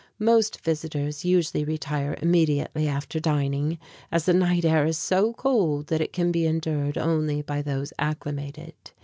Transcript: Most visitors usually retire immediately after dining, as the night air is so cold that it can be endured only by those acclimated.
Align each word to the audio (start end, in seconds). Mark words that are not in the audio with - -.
Most 0.17 0.61
visitors 0.61 1.25
usually 1.25 1.63
retire 1.63 2.17
immediately 2.23 2.87
after 2.87 3.19
dining, 3.19 3.77
as 4.11 4.25
the 4.25 4.33
night 4.33 4.65
air 4.65 4.83
is 4.83 4.97
so 4.97 5.31
cold 5.33 5.89
that 5.89 6.01
it 6.01 6.11
can 6.11 6.31
be 6.31 6.47
endured 6.47 6.97
only 6.97 7.43
by 7.43 7.61
those 7.61 7.93
acclimated. 7.99 8.73